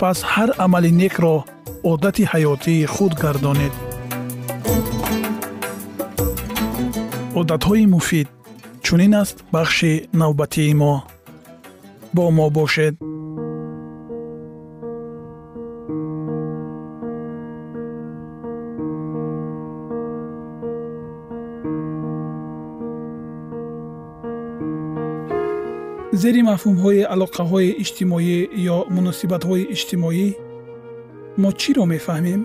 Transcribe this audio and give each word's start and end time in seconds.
пас 0.00 0.18
ҳар 0.32 0.50
амали 0.64 0.90
некро 1.02 1.34
одати 1.90 2.24
ҳаётии 2.32 2.86
худ 2.94 3.12
гардонед. 3.22 3.74
Одатҳои 7.40 7.86
муфид 7.94 8.28
чунин 8.84 9.14
аст 9.22 9.36
бахши 9.54 9.92
навбатии 10.20 10.74
мо. 10.80 10.94
Бо 12.14 12.24
мо 12.36 12.46
бошед 12.56 12.94
зери 26.24 26.42
мафҳумҳои 26.50 27.02
алоқаҳои 27.14 27.76
иҷтимоӣ 27.82 28.38
ё 28.74 28.78
муносибатҳои 28.96 29.68
иҷтимоӣ 29.74 30.26
мо 31.42 31.50
чиро 31.60 31.84
мефаҳмем? 31.94 32.42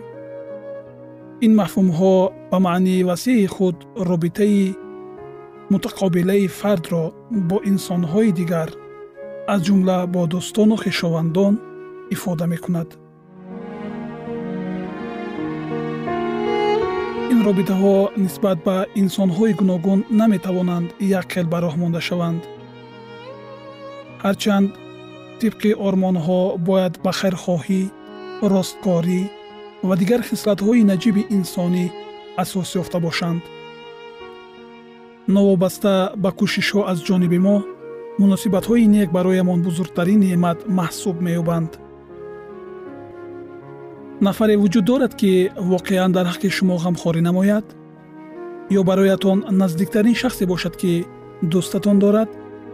Ин 1.45 1.51
мафҳумҳо 1.62 2.16
ба 2.51 2.57
маънии 2.67 3.06
васеъи 3.09 3.47
худ 3.56 3.78
робитаи 4.09 4.63
мутақобилаи 5.73 6.45
фардро 6.59 7.03
бо 7.50 7.57
инсонҳои 7.72 8.29
дигар 8.40 8.69
аз 9.53 9.59
ҷумла 9.67 9.97
бо 10.13 10.22
дӯстону 10.34 10.75
хешовандон 10.84 11.53
ифода 12.16 12.46
мекунад. 12.53 12.90
Ин 17.34 17.40
робитаҳо 17.47 17.96
нисбат 18.23 18.57
ба 18.67 18.78
инсонҳои 19.01 19.53
гуногун 19.59 20.00
наметавонанд 20.19 20.88
якхел 21.19 21.46
ба 21.53 21.57
роҳ 21.66 21.75
монда 21.84 22.01
шаванд 22.09 22.44
ҳарчанд 24.25 24.69
тибқи 25.41 25.72
ормонҳо 25.88 26.41
бояд 26.68 26.94
ба 27.03 27.12
хайрхоҳӣ 27.19 27.81
росткорӣ 28.52 29.22
ва 29.88 29.94
дигар 30.02 30.22
хислатҳои 30.30 30.88
наҷиби 30.91 31.24
инсонӣ 31.38 31.85
асос 32.44 32.69
ёфта 32.81 33.00
бошанд. 33.08 33.41
Новобаста 35.35 35.94
ба 36.24 36.29
кӯшишҳо 36.40 36.81
аз 36.91 36.97
ҷониби 37.08 37.40
мо 37.47 37.58
муносибатҳои 38.22 38.85
нек 38.96 39.09
бароямон 39.18 39.59
бузургтарин 39.68 40.19
неъмат 40.25 40.59
маҳсуб 40.79 41.16
меёбанд. 41.28 41.72
Нафаре 44.28 44.56
вуҷуд 44.63 44.85
дорад 44.91 45.13
ки 45.19 45.31
воқеан 45.74 46.12
дар 46.18 46.25
ҳаққи 46.31 46.50
шумо 46.58 46.75
ғамхорӣ 46.85 47.22
намояд 47.29 47.66
ё 48.79 48.81
бароятон 48.90 49.38
наздиктарин 49.62 50.16
шахсе 50.22 50.44
бошад 50.52 50.75
ки 50.81 50.91
дӯстатон 51.52 51.97
дорад 52.03 52.29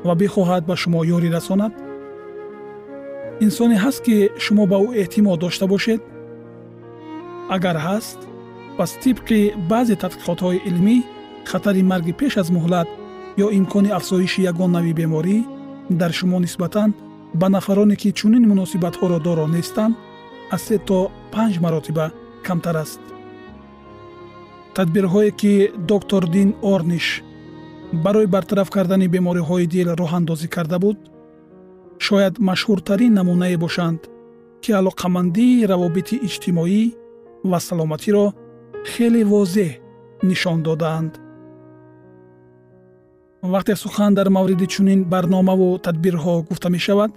ва 0.08 0.14
бихоҳад 0.22 0.64
ба 0.70 0.76
шумо 0.82 1.00
ёрӣ 1.16 1.30
расонад? 1.38 1.74
Инсоне 3.46 3.78
ҳаст 3.84 4.00
ки 4.06 4.16
шумо 4.44 4.64
ба 4.72 4.78
ӯ 4.88 4.90
эътимод 5.02 5.40
дошта 5.44 5.66
бошед? 5.74 6.02
Агар 7.56 7.78
ҳаст 7.88 8.20
пас 8.78 8.92
тибқи 9.04 9.40
баъзе 9.72 9.96
тадқиқотҳои 10.04 10.64
илмӣ 10.70 10.98
хатари 11.50 11.84
марги 11.92 12.14
пеш 12.20 12.34
аз 12.42 12.48
муҳлат 12.58 12.88
ё 13.46 13.48
имкони 13.60 13.96
афзоиши 13.98 14.42
ягон 14.52 14.72
нави 14.76 14.94
беморӣ 15.00 15.38
дар 16.00 16.12
шумо 16.20 16.38
нисбатан 16.46 16.90
ба 17.40 17.48
нафароне 17.56 17.96
ки 18.02 18.10
чунин 18.20 18.44
муносибатҳоро 18.52 19.18
доро 19.28 19.46
нестанд 19.56 19.96
аз 20.56 20.62
се 20.68 20.78
то 20.88 21.00
панҷ 21.34 21.54
маротиба 21.64 22.06
камтар 22.46 22.76
аст. 22.84 23.02
Тадбирҳое 24.76 25.32
ки 25.40 25.54
доктор 25.92 26.24
дин 26.36 26.50
орниш 26.74 27.08
барои 27.94 28.26
бартараф 28.26 28.70
кардани 28.70 29.08
бемориҳои 29.08 29.68
дил 29.68 29.88
роҳандозӣ 30.02 30.48
карда 30.56 30.78
буд 30.84 30.98
шояд 32.06 32.36
машҳуртарин 32.50 33.14
намунае 33.20 33.58
бошанд 33.58 34.02
ки 34.64 34.72
алоқамандии 34.80 35.66
равобити 35.72 36.16
иҷтимоӣ 36.28 36.84
ва 37.50 37.60
саломатиро 37.68 38.26
хеле 38.92 39.24
возеҳ 39.34 39.72
нишон 40.30 40.60
додаанд. 40.68 41.14
Вақте 43.54 43.74
сухан 43.84 44.14
дар 44.18 44.28
мавриди 44.38 44.68
чунин 44.74 45.00
барномаву 45.14 45.68
тадбирҳо 45.86 46.36
гуфта 46.50 46.70
мешавад 46.76 47.12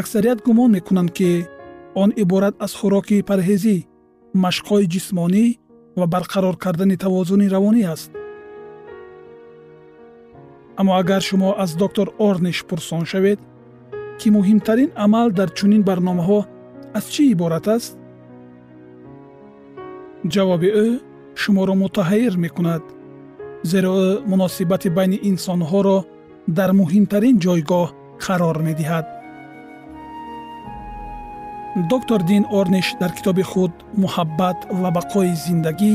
аксарият 0.00 0.38
гумон 0.46 0.70
мекунанд 0.76 1.10
ки 1.18 1.30
он 2.02 2.10
иборат 2.22 2.54
аз 2.64 2.72
хӯроки 2.78 3.26
парҳезӣ 3.30 3.76
машқҳои 4.44 4.90
ҷисмонӣ 4.94 5.44
ва 5.98 6.06
барқарор 6.14 6.56
кардани 6.64 6.96
тавозуни 7.04 7.48
равонӣ 7.54 7.82
аст 7.94 8.10
аммо 10.78 10.92
агар 11.00 11.22
шумо 11.28 11.50
аз 11.62 11.70
доктор 11.82 12.06
орниш 12.28 12.58
пурсон 12.68 13.04
шавед 13.10 13.40
ки 14.18 14.28
муҳимтарин 14.36 14.90
амал 15.04 15.28
дар 15.38 15.48
чунин 15.58 15.82
барномаҳо 15.88 16.40
аз 16.98 17.04
чӣ 17.12 17.22
иборат 17.34 17.66
аст? 17.76 17.92
Ҷавоби 20.32 20.68
ӯ 20.84 20.88
шуморо 21.42 21.74
мутаҳайир 21.82 22.34
мекунад 22.44 22.82
зеро 23.70 23.92
ӯ 24.08 24.10
муносибати 24.30 24.88
байни 24.98 25.18
инсонҳоро 25.30 25.98
дар 26.58 26.70
муҳимтарин 26.80 27.36
ҷойгоҳ 27.44 27.86
қарор 28.24 28.56
медиҳад. 28.68 29.06
Доктор 31.92 32.20
дин 32.30 32.44
орниш 32.58 32.86
дар 33.00 33.12
китоби 33.18 33.44
худ 33.50 33.72
муҳаббат 34.02 34.58
ва 34.80 34.88
бақои 34.98 35.32
зиндагӣ 35.44 35.94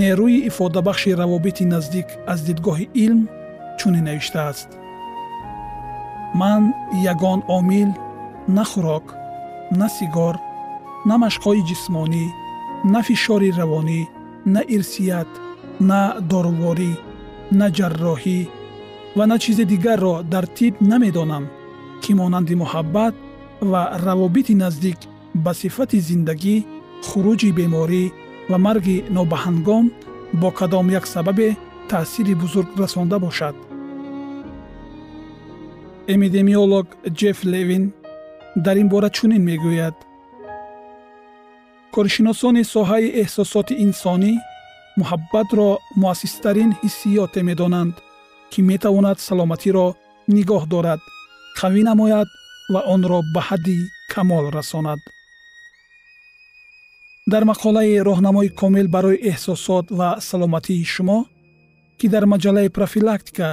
нерӯи 0.00 0.38
ифодабахши 0.50 1.10
равобити 1.20 1.64
наздик 1.74 2.08
аз 2.32 2.38
дидгоҳи 2.48 2.86
илм 3.04 3.22
чунин 3.78 4.04
навиштааст. 4.08 4.68
Ман 6.40 6.62
ягон 7.12 7.40
омил 7.56 7.90
на 8.56 8.64
хӯрок 8.70 9.06
на 9.80 9.88
сигор 9.96 10.34
на 11.08 11.14
машқҳои 11.24 11.66
ҷисмонӣ 11.68 12.24
на 12.92 13.00
фишори 13.06 13.50
равонӣ 13.58 14.00
на 14.54 14.60
ирсият 14.76 15.30
на 15.90 16.00
доруворӣ 16.30 16.92
на 17.58 17.66
ҷарроҳӣ 17.76 18.40
ва 19.16 19.24
на 19.30 19.36
чизе 19.42 19.64
дигарро 19.72 20.14
дар 20.32 20.44
тиб 20.56 20.74
намедонам 20.90 21.44
ки 22.02 22.10
монанди 22.20 22.54
муҳаббат 22.62 23.14
ва 23.70 23.82
равобити 24.06 24.54
наздик 24.62 24.98
ба 25.44 25.52
сифати 25.60 25.98
зиндагӣ 26.08 26.56
хуруҷи 27.06 27.50
беморӣ 27.58 28.04
ва 28.50 28.58
марги 28.66 28.96
нобаҳангом 29.16 29.84
бо 30.40 30.48
кадом 30.58 30.86
як 30.98 31.04
сабабе 31.14 31.48
таъсири 31.90 32.34
бузург 32.42 32.70
расонда 32.82 33.18
бошад 33.26 33.54
эпидемиолог 36.14 36.86
ҷеф 37.20 37.38
левин 37.52 37.84
дар 38.64 38.76
ин 38.82 38.88
бора 38.92 39.10
чунин 39.16 39.42
мегӯяд. 39.48 39.96
Коршиносони 41.94 42.62
соҳаи 42.74 43.14
эҳсосоти 43.22 43.74
инсонӣ 43.84 44.32
муҳаббатро 45.00 45.68
муассистарин 46.02 46.70
ҳиссиёте 46.80 47.40
медонанд 47.48 47.94
ки 48.52 48.60
метавонад 48.70 49.18
саломатиро 49.28 49.86
нигоҳ 50.36 50.62
дорад 50.74 51.00
қавӣ 51.58 51.82
намояд 51.90 52.28
ва 52.72 52.80
онро 52.94 53.18
ба 53.34 53.40
ҳадди 53.48 53.78
камол 54.12 54.44
расонад 54.58 55.00
дар 57.32 57.42
мақолаи 57.50 58.02
роҳнамои 58.08 58.48
комил 58.60 58.86
барои 58.96 59.22
эҳсосот 59.32 59.86
ва 59.98 60.08
саломатии 60.28 60.84
шумо 60.94 61.18
ки 61.98 62.06
дар 62.14 62.24
маҷаллаи 62.32 62.74
профилактика 62.78 63.48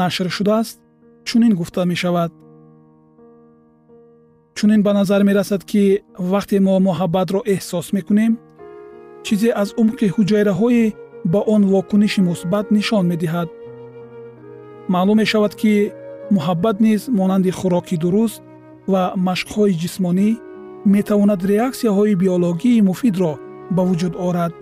нашр 0.00 0.28
шудааст 0.36 0.78
чунин 1.24 1.54
гуфта 1.54 1.84
мешавад? 1.84 2.32
Чунин 4.54 4.82
ба 4.82 4.92
назар 4.92 5.22
мерасад 5.24 5.64
ки 5.64 6.02
вақте 6.18 6.56
мо 6.66 6.74
муҳаббатро 6.88 7.40
эҳсос 7.54 7.86
мекунем 7.96 8.32
чизе 9.24 9.50
аз 9.62 9.68
умқи 9.82 10.06
ҳуҷайраҳои 10.14 10.84
ба 11.32 11.40
он 11.54 11.62
вокуниши 11.72 12.20
мусбат 12.30 12.66
нишон 12.76 13.04
медиҳад. 13.12 13.48
Маълум 14.92 15.16
мешавад 15.22 15.54
ки 15.60 15.74
муҳаббат 16.36 16.76
низ 16.86 17.00
монанди 17.18 17.50
хӯроки 17.58 17.96
дуруст 18.02 18.42
ва 18.92 19.02
машқҳои 19.28 19.78
ҷисмонӣ 19.82 20.28
метавонад 20.94 21.40
реаксияҳои 21.52 22.18
биологии 22.22 22.84
муфидро 22.88 23.32
ба 23.76 23.82
вуҷуд 23.88 24.14
орад. 24.28 24.52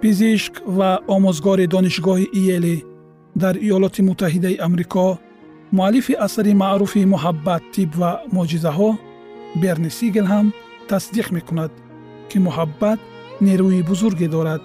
Пизишк 0.00 0.54
ва 0.76 0.90
омӯзгори 1.14 1.66
донишгоҳи 1.74 2.26
иелӣ 2.40 2.76
дар 3.42 3.54
иёлоти 3.66 4.00
муттаҳидаи 4.08 4.60
амрико 4.66 5.06
муаллифи 5.76 6.14
асари 6.26 6.52
маъруфи 6.62 7.02
муҳаббат 7.14 7.62
тиб 7.74 7.90
ва 8.00 8.10
моҷизаҳо 8.36 8.90
берни 9.62 9.90
сигел 9.98 10.26
ҳам 10.32 10.46
тасдиқ 10.90 11.26
мекунад 11.36 11.72
ки 12.30 12.36
муҳаббат 12.46 12.98
нерӯи 13.46 13.80
бузурге 13.90 14.28
дорад. 14.36 14.62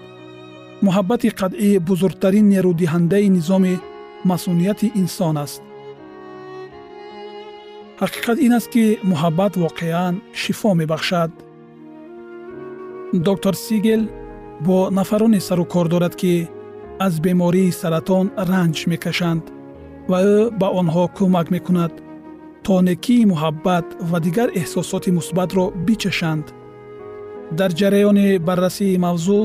Муҳаббати 0.86 1.30
қатъӣ 1.40 1.70
бузургтарин 1.90 2.46
нерӯдиҳандаи 2.54 3.28
низоми 3.38 3.76
масъунияти 4.30 4.88
инсон 5.02 5.36
аст. 5.46 5.62
Ҳақиқат 8.02 8.38
ин 8.46 8.54
аст 8.58 8.70
ки 8.74 8.86
муҳаббат 9.12 9.54
воқеан 9.64 10.14
шифо 10.42 10.70
мебахшад. 10.82 11.32
Доктор 13.28 13.54
сигел 13.66 14.02
бо 14.66 14.78
нафароне 14.98 15.40
сару 15.48 15.66
кор 15.74 15.88
дорад 15.94 16.16
ки 16.22 16.34
аз 17.06 17.14
бемории 17.26 17.78
саратон 17.82 18.26
ранҷ 18.50 18.78
мекашанд 18.92 19.44
ва 20.10 20.20
ӯ 20.36 20.38
ба 20.60 20.68
онҳо 20.80 21.04
кӯмак 21.18 21.48
мекунад 21.56 21.94
то 22.66 22.74
некии 22.90 23.30
муҳаббат 23.32 23.86
ва 24.10 24.18
дигар 24.26 24.50
эҳсосоти 24.62 25.10
мусбатро 25.18 25.66
бичашанд. 25.86 26.46
Дар 27.58 27.72
ҷараёни 27.80 28.28
баррасии 28.48 29.02
мавзӯъ 29.06 29.42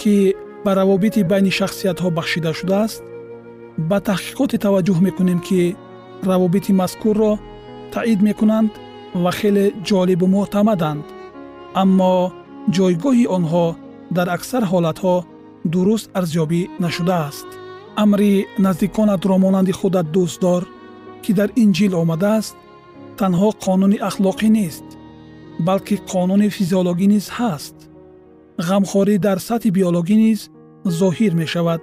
ки 0.00 0.16
ба 0.64 0.70
равобити 0.78 1.22
байни 1.30 1.52
шахсиятҳо 1.58 2.08
бахшида 2.18 2.50
шудааст 2.58 3.02
ба 3.88 3.98
таҳқиқоте 4.08 4.56
таваҷҷӯҳ 4.64 4.98
мекунем 5.06 5.40
ки 5.46 5.60
равобити 6.30 6.72
мазкурро 6.80 7.32
таъид 7.94 8.20
мекунанд 8.28 8.72
ва 9.22 9.30
хеле 9.38 9.64
ҷолибу 9.88 10.26
муътамаданд. 10.34 11.04
Аммо 11.82 12.14
ҷойгоҳи 12.76 13.24
онҳо 13.36 13.66
дар 14.16 14.28
аксар 14.36 14.62
ҳолатҳо 14.72 15.14
дуруст 15.72 16.06
арзёбӣ 16.18 16.60
нашудааст 16.84 17.48
амри 17.96 18.46
наздиконатро 18.58 19.38
монанди 19.38 19.72
худат 19.72 20.06
дӯстдор 20.14 20.62
ки 21.22 21.32
дар 21.38 21.50
инҷил 21.64 21.92
омадааст 22.02 22.56
танҳо 23.18 23.48
қонуни 23.64 23.98
ахлоқӣ 24.08 24.48
нест 24.58 24.86
балки 25.66 25.96
қонуни 26.12 26.48
физиологӣ 26.56 27.06
низ 27.14 27.26
ҳаст. 27.38 27.76
ғамхорӣ 28.68 29.16
дар 29.26 29.38
сатҳи 29.48 29.70
биологӣ 29.76 30.16
низ 30.24 30.40
зоҳир 31.00 31.32
мешавад. 31.42 31.80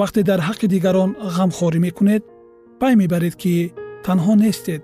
Вақте 0.00 0.20
дар 0.30 0.40
ҳаққи 0.48 0.66
дигарон 0.74 1.10
ғамхорӣ 1.36 1.78
мекунед 1.86 2.22
пай 2.80 2.92
мебаред 3.00 3.34
ки 3.42 3.54
танҳо 4.06 4.34
нестед. 4.44 4.82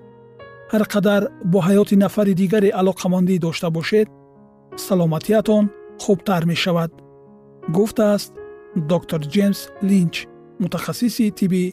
Ҳар 0.71 0.83
қадар 0.93 1.21
бо 1.51 1.59
ҳаёти 1.67 1.95
нафари 2.03 2.33
дигаре 2.41 2.69
алоқамандӣ 2.81 3.35
дошта 3.45 3.69
бошед 3.77 4.07
саломатиятон 4.85 5.63
хубтар 6.03 6.43
мешавад 6.51 6.91
гуфтааст 7.75 8.31
доктор 8.75 9.21
ҷеймс 9.33 9.59
линч 9.89 10.27
мутахассиси 10.59 11.31
тиби 11.37 11.63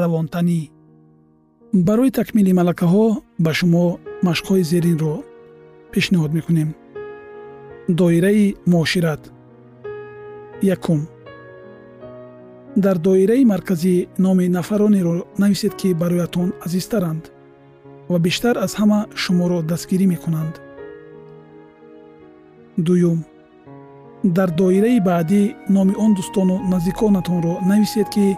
равонтанӣ. 0.00 0.60
Барои 1.86 2.10
такмили 2.10 2.52
малакаҳо 2.52 3.06
ба 3.44 3.52
шумо 3.58 3.86
машқҳои 4.26 4.62
зеринро 4.70 5.14
пешниҳод 5.92 6.32
мекунем. 6.38 6.70
Доираи 7.98 8.56
муошират. 8.72 9.22
Якум. 10.62 11.00
Дар 12.84 12.96
доираи 13.06 13.44
марказӣ 13.52 13.96
номи 14.24 14.46
нафаронеро 14.56 15.16
нависед 15.42 15.74
ки 15.80 15.88
бароятон 16.02 16.48
азизтаранд 16.66 17.24
ва 18.10 18.18
бештар 18.26 18.54
аз 18.64 18.72
ҳама 18.80 19.00
шуморо 19.22 19.58
дастгирӣ 19.70 20.06
мекунанд. 20.14 20.54
Дуюм 22.86 23.18
дар 24.24 24.50
доираи 24.50 25.00
баъдӣ 25.00 25.42
номи 25.74 25.94
он 26.04 26.10
дӯстону 26.18 26.56
наздиконатонро 26.72 27.54
нависед 27.70 28.08
ки 28.14 28.36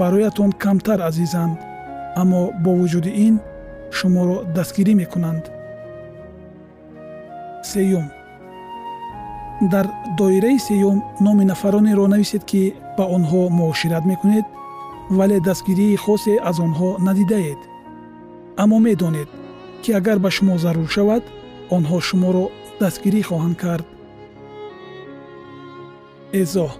бароятон 0.00 0.50
камтар 0.52 1.00
азизанд 1.08 1.58
аммо 2.20 2.40
бо 2.64 2.70
вуҷуди 2.78 3.12
ин 3.26 3.34
шуморо 3.90 4.36
дастгирӣ 4.56 4.94
мекунанд. 5.02 5.44
Сеюм. 7.70 8.06
Дар 9.72 9.86
доираи 10.18 10.58
сеюм 10.58 10.98
номи 11.20 11.44
нафаронеро 11.44 12.06
нависед 12.06 12.44
ки 12.50 12.74
ба 12.96 13.04
онҳо 13.16 13.40
муошират 13.58 14.04
мекунед 14.12 14.46
вале 15.18 15.40
дастгирии 15.40 15.96
хосе 16.04 16.34
аз 16.50 16.56
онҳо 16.66 16.88
надидаед 17.06 17.60
аммо 18.62 18.78
медонед 18.86 19.28
ки 19.82 19.90
агар 19.98 20.18
ба 20.24 20.30
шумо 20.36 20.54
зарур 20.64 20.88
шавад 20.96 21.22
онҳо 21.76 21.98
шуморо 22.08 22.44
дастгирӣ 22.80 23.22
хоҳанд 23.28 23.56
кард 23.64 23.86
эзоҳ. 26.32 26.72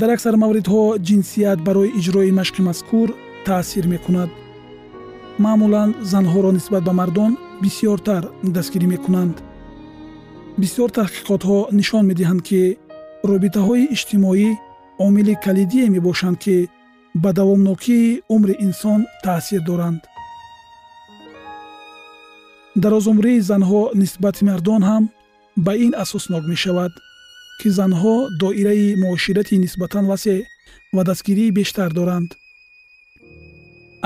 Дар 0.00 0.10
аксар 0.16 0.34
мавридҳо 0.42 0.82
ҷинсият 1.08 1.58
барои 1.66 1.94
иҷрои 1.98 2.36
машқи 2.40 2.60
мазкур 2.68 3.08
таъсир 3.46 3.86
мекунад. 3.94 4.30
Маъмулан 5.44 5.90
занҳоро 6.12 6.50
нисбат 6.58 6.82
ба 6.88 6.92
мардон 7.00 7.32
бисьёртар 7.62 8.22
дастгирӣ 8.54 8.86
мекунанд. 8.94 9.36
Бисьёр 10.60 10.88
таҳқиқотҳо 10.98 11.58
нишон 11.78 12.04
медиҳанд 12.10 12.42
ки 12.48 12.60
робитаҳои 13.30 13.90
иҷтимоӣ 13.94 14.48
омили 15.06 15.34
калидие 15.44 15.86
мебошанд 15.94 16.36
ки 16.44 16.56
ба 17.22 17.30
давомнокии 17.38 18.20
умри 18.34 18.54
инсон 18.66 19.00
таъсир 19.24 19.62
доранд. 19.70 20.00
Дарозумрии 22.82 23.44
занҳо 23.50 23.82
нисбати 24.02 24.42
мардон 24.48 24.82
ҳам 24.90 25.04
ба 25.64 25.72
ин 25.84 25.92
асоснок 26.04 26.44
мешавад 26.52 26.92
ки 27.60 27.68
занҳо 27.78 28.16
доираи 28.40 28.96
муоширати 29.02 29.58
нисбатан 29.64 30.04
васеъ 30.12 30.40
ва 30.94 31.02
дастгирии 31.08 31.54
бештар 31.58 31.90
доранд. 31.98 32.30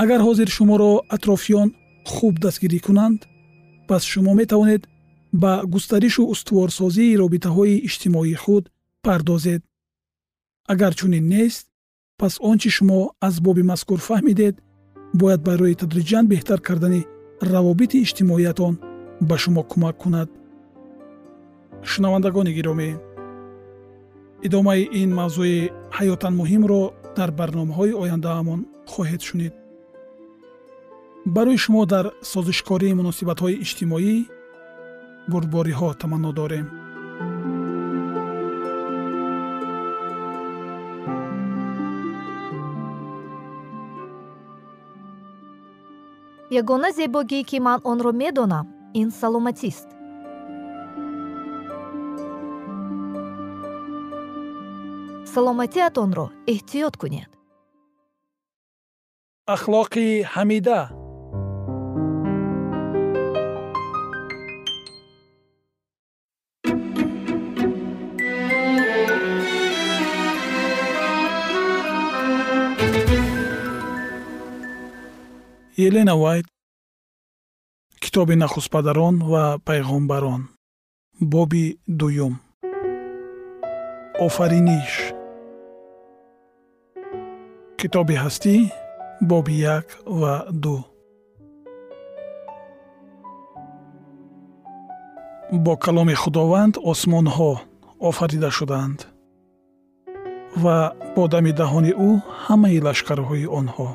Агар 0.03 0.21
ҳозир 0.27 0.49
шуморо 0.57 0.91
атрофиён 1.15 1.69
хуб 2.13 2.33
дастгирӣ 2.45 2.79
кунанд 2.87 3.19
пас 3.87 4.03
шумо 4.11 4.33
метавонед 4.41 4.83
ба 5.41 5.51
густаришу 5.73 6.23
устуворсозии 6.33 7.17
робитаҳои 7.23 7.81
иҷтимоии 7.87 8.39
худ 8.43 8.63
пардозед. 9.05 9.61
Агар 10.73 10.93
чунин 10.99 11.25
нест 11.35 11.65
пас 12.19 12.33
он 12.49 12.57
чи 12.61 12.69
шумо 12.77 12.99
аз 13.27 13.35
боби 13.45 13.63
мазкур 13.71 13.99
фаҳмидед 14.07 14.55
бояд 15.21 15.41
барои 15.47 15.79
тадриҷан 15.81 16.25
беҳтар 16.31 16.59
кардани 16.67 17.07
равобити 17.51 17.97
иҷтимоиятон 18.05 18.73
ба 19.27 19.35
шумо 19.43 19.61
кӯмак 19.71 19.95
кунад. 20.03 20.29
Шунавандагони 21.89 22.51
гиромӣ 22.57 22.89
идомаи 24.47 24.83
ин 25.01 25.09
мавзӯи 25.19 25.59
ҳаётан 25.97 26.33
муҳимро 26.41 26.81
дар 27.17 27.29
барномаҳои 27.39 27.97
ояндаамон 28.03 28.59
хоҳед 28.91 29.21
шунид. 29.27 29.53
Барои 31.35 31.57
шумо 31.63 31.83
дар 31.93 32.05
созишкории 32.31 32.97
муносибатҳои 32.99 33.59
иҷтимоӣ 33.63 34.15
бурдбориҳо 35.31 35.89
таманно 36.01 36.31
дорем. 36.39 36.67
Ягона 46.59 46.89
зебогӣ 46.97 47.39
ки 47.49 47.57
ман 47.67 47.79
онро 47.91 48.11
медонам 48.21 48.65
ин 49.01 49.07
саломатист 49.19 49.98
саломатиатонро 55.33 56.25
эҳтиёт 56.53 56.95
кунед. 57.01 57.31
Ахлоқи 59.55 60.07
ҳамида. 60.33 60.81
Елена 75.87 76.15
вайт 76.23 76.45
китоби 78.03 78.35
нахустпадарон 78.43 79.15
ва 79.31 79.43
пайғомбарон 79.67 80.41
боби 81.31 81.65
дуюм. 81.99 82.33
Офариниш 84.25 85.18
китоби 87.81 88.15
ҳастӣ? 88.23 88.55
Боби 89.29 89.55
як 89.77 89.87
ва 90.19 90.33
ду. 90.63 90.77
Бо 95.65 95.73
каломи 95.83 96.15
худованд 96.21 96.73
осмонҳо 96.91 97.51
офарида 98.09 98.49
шудаанд 98.57 98.99
ва 100.63 100.77
бо 101.15 101.23
дами 101.33 101.51
даҳони 101.59 101.91
ӯ 102.07 102.09
ҳамаи 102.43 102.77
лашкарҳои 102.87 103.45
онҳо. 103.59 103.89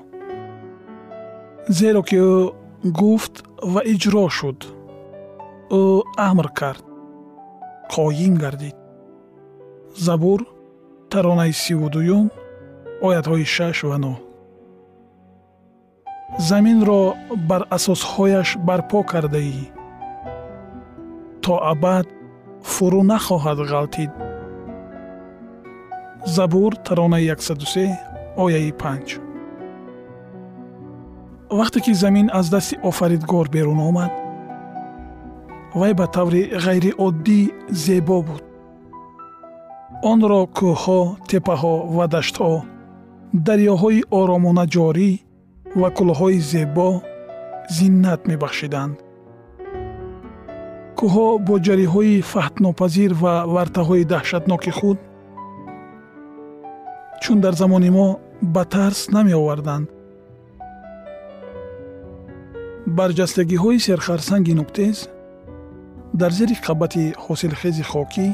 Зеро 1.79 2.03
ки 2.09 2.17
ӯ 2.33 2.35
гуфт 3.01 3.35
ва 3.73 3.81
иҷро 3.93 4.25
шуд 4.39 4.61
ӯ 5.81 5.85
амр 6.29 6.49
кард 6.59 6.85
қоим 7.95 8.35
гардид. 8.43 8.77
Забур 10.07 10.41
таронаи 11.11 11.53
сиву 11.63 11.89
дуюм 11.95 12.27
оятҳои 13.07 13.45
шаш 13.55 13.79
ва 13.89 13.97
нӯ 14.05 14.15
заминро 16.49 17.03
бар 17.49 17.63
асосҳояш 17.77 18.49
барпо 18.67 19.01
кардаӣ. 19.11 19.65
То 21.43 21.55
абад 21.73 22.07
фурӯ 22.73 23.03
нахоҳад 23.11 23.59
ғалтид. 23.71 24.13
Забур 26.37 26.73
таронаи 26.87 27.29
103 27.29 27.91
ояи 28.45 28.73
5 28.73 29.21
вақте 31.59 31.81
ки 31.81 31.93
замин 31.95 32.31
аз 32.33 32.51
дасти 32.51 32.77
офаридгор 32.83 33.49
берун 33.49 33.81
омад 33.89 34.13
вай 35.75 35.93
ба 35.95 36.07
таври 36.07 36.43
ғайриоддӣ 36.65 37.41
зебо 37.71 38.23
буд. 38.23 38.43
Онро 40.11 40.41
кӯҳҳо 40.59 41.01
теппаҳо 41.29 41.75
ва 41.97 42.07
даштҳо 42.15 42.74
дарёҳои 43.35 44.01
оромона 44.21 44.65
ҷорӣ 44.75 45.11
ва 45.81 45.89
кӯлҳои 45.97 46.39
зебо 46.53 46.91
зиннат 47.77 48.21
мебахшиданд. 48.31 48.97
Кӯҳҳо 50.99 51.29
бо 51.47 51.55
ҷариҳои 51.67 52.23
фаҳтнопазир 52.33 53.11
ва 53.23 53.35
вартаҳои 53.55 54.05
таҳшатноки 54.13 54.73
худ 54.79 54.99
чун 57.23 57.39
дар 57.45 57.55
замони 57.61 57.91
мо 57.97 58.09
ба 58.55 58.63
тарс 58.75 59.01
намеоварданд. 59.17 59.87
Барҷастагиҳои 62.99 63.85
серхарсанги 63.89 64.55
нуктез 64.61 64.97
дар 66.21 66.33
зери 66.39 66.57
қабати 66.67 67.05
ҳосилхези 67.25 67.85
хокӣ 67.91 68.29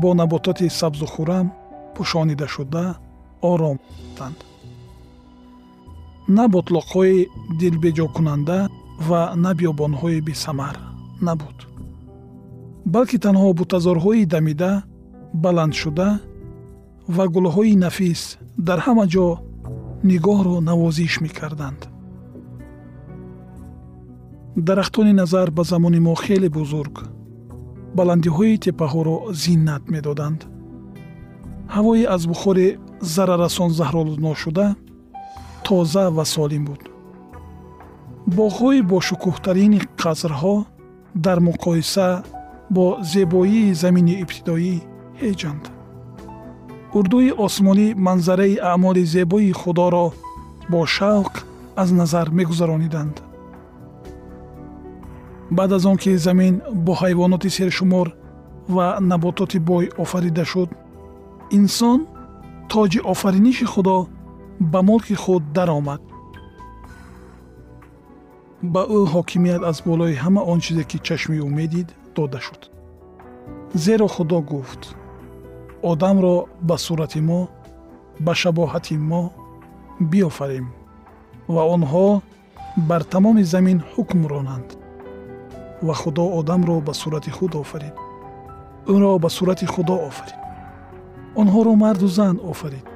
бо 0.00 0.08
набототи 0.20 0.66
сабзу 0.80 1.06
хӯрам 1.14 1.46
пӯшонидашуда 1.94 2.86
ором 3.50 3.78
буданд 4.08 4.38
на 6.36 6.44
ботлоқҳои 6.54 7.28
дилбеҷокунанда 7.60 8.58
ва 9.08 9.22
на 9.44 9.50
биёбонҳои 9.58 10.20
бесамар 10.28 10.76
набуд. 11.26 11.58
Балки 12.94 13.18
танҳо 13.24 13.48
бутазорҳои 13.60 14.28
дамида 14.34 14.72
баландшуда 15.44 16.08
ва 17.16 17.24
гулҳои 17.34 17.74
нафис 17.84 18.22
дар 18.66 18.78
ҳама 18.86 19.04
ҷо 19.14 19.28
нигоҳро 20.10 20.56
навозиш 20.68 21.14
мекарданд. 21.24 21.80
Дарахтони 24.66 25.12
назар 25.20 25.48
ба 25.56 25.62
замони 25.70 26.00
мо 26.06 26.14
хеле 26.24 26.48
бузург. 26.58 26.94
Баландиҳои 27.98 28.60
теппаҳоро 28.64 29.16
зиннат 29.42 29.84
медоданд. 29.94 30.40
Ҳавои 31.74 32.02
аз 32.14 32.22
бухори 32.32 32.68
зарарасон 33.02 33.70
заҳролудношуда 33.78 34.66
тоза 35.64 36.04
ва 36.16 36.24
солим 36.24 36.64
буд. 36.68 36.82
Боғҳои 38.36 38.80
бошукӯҳтарини 38.92 39.80
қасрҳо 40.02 40.56
дар 41.24 41.38
муқоиса 41.48 42.08
бо 42.74 42.86
зебоии 43.12 43.74
замини 43.82 44.14
ибтидоӣ 44.22 44.74
ҳеҷанд. 45.22 45.64
Урдуи 46.98 47.30
осмонӣ 47.46 47.88
манзараи 48.06 48.56
аъмоли 48.72 49.04
зебои 49.14 49.52
худоро 49.60 50.06
бо 50.72 50.80
шавқ 50.96 51.34
аз 51.82 51.88
назар 52.00 52.26
мегузарониданд. 52.38 53.16
Баъд 55.56 55.72
аз 55.72 55.84
он 55.90 55.96
ки 56.02 56.16
замин 56.26 56.54
бо 56.84 56.92
ҳайвоноти 57.02 57.50
сершумор 57.56 58.08
ва 58.74 58.86
набототи 59.00 59.58
бой 59.58 59.84
офарида 60.04 60.44
шуд 60.44 60.70
инсон 61.58 61.98
тоҷи 62.70 63.00
офариниши 63.12 63.66
худо 63.72 63.96
ба 64.72 64.80
мулки 64.82 65.14
худ 65.14 65.42
даромад. 65.56 66.02
Ба 68.72 68.82
ӯ 68.98 69.00
ҳокимият 69.14 69.62
аз 69.70 69.78
болои 69.88 70.14
ҳама 70.22 70.40
он 70.52 70.58
чизе 70.64 70.84
ки 70.90 70.98
чашми 71.06 71.36
ӯ 71.46 71.48
медид 71.58 71.88
дода 72.16 72.40
шуд. 72.46 72.62
Зеро 73.74 74.06
худо 74.14 74.38
гуфт 74.50 74.82
одамро 75.82 76.46
ба 76.68 76.76
сурати 76.78 77.20
мо 77.28 77.40
ба 78.20 78.32
шабоҳати 78.40 78.96
мо 79.10 79.22
биёфарем 80.10 80.66
ва 81.54 81.62
онҳо 81.74 82.06
бар 82.88 83.02
тамоми 83.12 83.44
замин 83.52 83.78
ҳукм 83.92 84.20
ронанд 84.32 84.68
ва 85.86 85.94
худо 85.94 86.24
одамро 86.38 86.76
ба 86.86 86.92
сурати 87.00 87.30
худ 87.30 87.52
офарид 87.62 87.94
ӯро 88.94 89.18
ба 89.18 89.28
сурати 89.36 89.66
худо 89.66 89.94
офарид 90.08 90.41
онҳоро 91.40 91.72
марду 91.84 92.08
зан 92.16 92.36
офарид. 92.52 92.86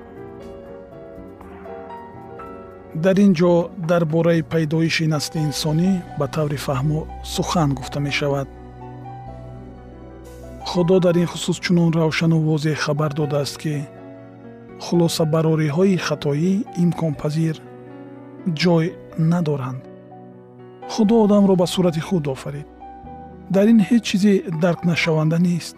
Дар 3.04 3.16
ин 3.24 3.32
ҷо 3.38 3.52
дар 3.90 4.02
бораи 4.14 4.42
пайдоиши 4.52 5.06
насли 5.14 5.40
инсонӣ 5.48 5.90
ба 6.18 6.26
таври 6.34 6.58
фаҳмо 6.66 7.00
сухан 7.34 7.70
гуфта 7.78 7.98
мешавад. 8.06 8.48
Худо 10.70 10.96
дар 11.04 11.16
ин 11.22 11.26
хусус 11.32 11.58
чунон 11.64 11.90
равшану 12.00 12.38
возеҳ 12.48 12.76
хабар 12.84 13.12
додааст 13.20 13.56
ки 13.62 13.74
хулосабарориҳои 14.84 16.02
хатоӣ 16.06 16.52
имконпазир 16.84 17.56
ҷой 18.60 18.86
надоранд. 19.32 19.82
Худо 20.92 21.14
одамро 21.24 21.54
ба 21.60 21.66
сурати 21.74 22.00
худ 22.08 22.24
офарид. 22.34 22.68
Дар 23.54 23.66
ин 23.72 23.80
ҳеҷ 23.88 24.02
чизи 24.08 24.34
даркнашаванда 24.62 25.38
нест 25.48 25.76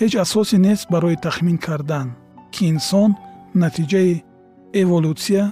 ҳеҷ 0.00 0.12
асосе 0.24 0.56
нест 0.66 0.84
барои 0.94 1.16
тахмин 1.26 1.58
кардан 1.66 2.08
ки 2.52 2.62
инсон 2.74 3.10
натиҷаи 3.62 4.12
эволюсия 4.82 5.44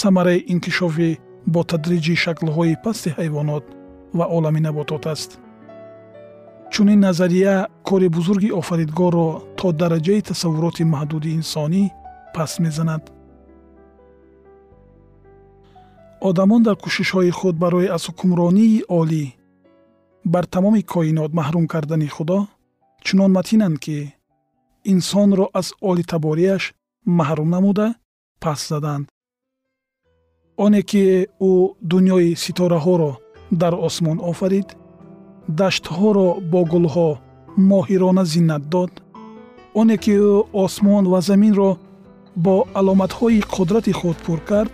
самараи 0.00 0.44
инкишофи 0.52 1.10
бо 1.52 1.60
тадриҷи 1.70 2.14
шаклҳои 2.24 2.80
пасти 2.84 3.10
ҳайвонот 3.18 3.64
ва 4.18 4.24
олами 4.36 4.60
наботот 4.66 5.04
аст. 5.14 5.30
Чунин 6.72 7.00
назария 7.06 7.54
кори 7.88 8.08
бузурги 8.16 8.50
офаридгорро 8.60 9.28
то 9.58 9.66
дараҷаи 9.80 10.26
тасаввуроти 10.28 10.84
маҳдуди 10.94 11.30
инсонӣ 11.38 11.84
паст 12.34 12.56
мезанад. 12.64 13.02
Одамон 16.28 16.60
дар 16.66 16.76
кӯшишҳои 16.84 17.30
худ 17.38 17.56
барои 17.64 17.92
аз 17.96 18.02
ҳукмронии 18.08 18.84
олӣ 19.00 19.24
бар 20.32 20.44
тамоми 20.54 20.82
коинот 20.92 21.32
маҳрум 21.38 21.66
кардани 21.72 22.08
худо 22.16 22.38
чунон 23.06 23.32
матинанд 23.38 23.78
ки 23.84 23.98
инсонро 24.92 25.46
аз 25.60 25.68
олитаборияш 25.90 26.62
маҳрум 27.18 27.48
намуда 27.54 27.86
пас 28.42 28.60
заданд. 28.70 29.06
Оне 30.64 30.82
ки 30.90 31.04
ӯ 31.50 31.52
дуньёи 31.90 32.28
ситораҳоро 32.44 33.12
дар 33.60 33.74
осмон 33.86 34.18
офарид 34.30 34.68
даштҳоро 35.58 36.28
бо 36.52 36.60
гулҳо 36.72 37.10
моҳирона 37.70 38.24
зиннат 38.32 38.62
дод. 38.74 38.92
Оне 39.80 39.96
ки 40.04 40.14
ӯ 40.30 40.34
осмон 40.64 41.04
ва 41.12 41.20
заминро 41.28 41.70
бо 42.44 42.54
аломатҳои 42.78 43.40
қудрати 43.54 43.92
худ 44.00 44.16
пур 44.24 44.40
кард 44.50 44.72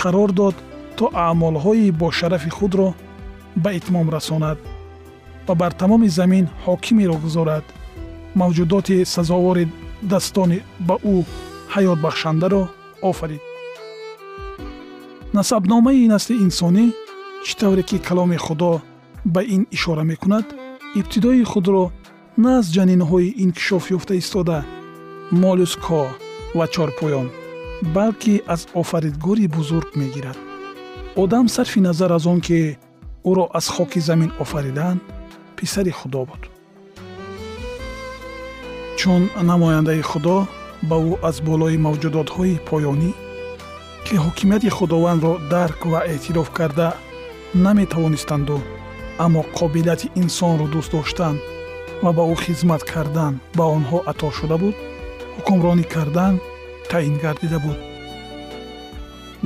қарор 0.00 0.30
дод 0.40 0.56
то 0.96 1.04
аъмолҳои 1.26 1.94
бошарафи 2.02 2.50
худро 2.56 2.88
ба 3.62 3.70
итмом 3.78 4.06
расонад 4.16 4.58
ва 5.48 5.54
бар 5.54 5.72
тамоми 5.72 6.08
замин 6.08 6.46
ҳокимеро 6.66 7.16
гузорад. 7.24 7.64
Мавҷудоти 8.40 9.04
сазовори 9.14 9.64
дастони 10.12 10.58
ба 10.88 10.96
ӯ 11.14 11.16
ҳаётбахшандаро 11.74 12.62
офарид. 13.10 13.42
Насабномаи 15.36 16.08
насли 16.14 16.34
инсонӣ 16.46 16.84
чӣ 17.44 17.52
тавре 17.60 17.82
ки 17.88 17.96
каломи 18.08 18.38
худо 18.46 18.72
ба 19.34 19.40
ин 19.54 19.62
ишора 19.76 20.04
мекунад 20.12 20.46
ибтидои 21.00 21.44
худро 21.52 21.84
на 22.42 22.50
аз 22.58 22.66
ҷанинҳои 22.76 23.34
инкишоф 23.44 23.84
ёфта 23.96 24.14
истода 24.22 24.58
молюско 25.42 26.02
ва 26.58 26.66
чорпоён 26.74 27.28
балки 27.94 28.34
аз 28.54 28.60
офаридгори 28.80 29.46
бузург 29.56 29.88
мегирад. 30.00 30.38
Одам 31.22 31.48
сарфи 31.48 31.80
назар 31.80 32.10
аз 32.10 32.26
он 32.26 32.40
ки 32.40 32.78
ӯро 33.28 33.44
аз 33.58 33.66
хоки 33.74 34.00
замин 34.08 34.30
офариданд 34.42 35.00
писари 35.56 35.92
худо 35.98 36.22
буд. 36.28 36.42
Чун 38.98 39.22
намояндаи 39.50 40.02
худо 40.10 40.36
ба 40.88 40.96
ӯ 41.10 41.12
аз 41.28 41.36
болои 41.48 41.76
мавҷудотҳои 41.86 42.60
поёнӣ 42.68 43.10
ки 44.04 44.14
ҳокимияти 44.24 44.70
худовандро 44.76 45.32
дарк 45.52 45.80
ва 45.92 46.00
эътироф 46.12 46.48
карда 46.58 46.88
наметавонистанду 47.64 48.58
аммо 49.24 49.42
қобилияти 49.58 50.12
инсонро 50.22 50.66
дӯст 50.74 50.90
доштан 50.94 51.36
ва 52.02 52.10
ба 52.16 52.22
ӯ 52.32 52.34
хизмат 52.44 52.82
кардан 52.92 53.34
ба 53.56 53.64
онҳо 53.76 53.98
ато 54.10 54.28
шуда 54.38 54.56
буд 54.62 54.76
ҳукмронӣ 55.36 55.84
кардан 55.94 56.34
таъин 56.90 57.16
гардида 57.24 57.58
буд. 57.64 57.78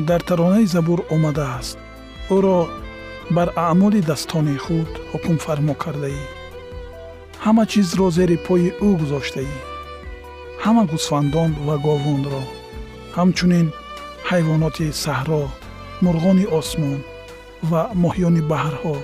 Дар 0.08 0.20
таронаи 0.28 0.66
забур 0.74 1.00
омадааст. 1.14 1.76
Ӯро 2.36 2.58
бар 3.30 3.48
аъмоли 3.56 4.00
дастони 4.10 4.56
худ 4.64 4.90
ҳукмфармо 5.12 5.74
кардаӣ. 5.82 6.22
ҳама 7.44 7.64
чизро 7.72 8.06
зери 8.16 8.36
пои 8.46 8.66
ӯ 8.86 8.88
гузоштаӣ. 9.00 9.56
ҳама 10.64 10.82
гусфандон 10.92 11.50
ва 11.66 11.76
говунро 11.86 12.42
ҳамчунин 13.16 13.66
ҳайвоноти 14.30 14.86
саҳро 15.04 15.42
мурғони 16.04 16.46
осмон 16.58 17.00
ва 17.70 17.82
моҳиёни 18.02 18.42
баҳрҳо. 18.52 18.96